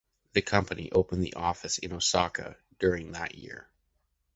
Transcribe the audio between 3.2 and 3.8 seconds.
year.